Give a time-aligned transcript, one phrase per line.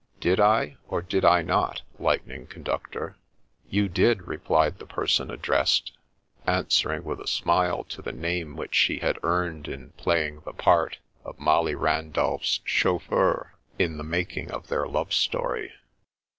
[0.19, 3.17] Did I, or did I not, Lightning Conductor?""
[3.69, 5.91] You did," replied the person addressed,
[6.47, 10.53] answer ing with a smile to the name which he had earned in playing the
[10.53, 15.71] part of Molly Randolph's chauffeur, in the making of their love story.